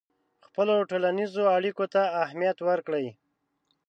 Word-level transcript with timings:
خپلو 0.47 0.75
ټولنیزو 0.89 1.43
اړیکو 1.57 1.85
ته 1.93 2.01
اهمیت 2.23 2.57
ورکړئ. 2.67 3.07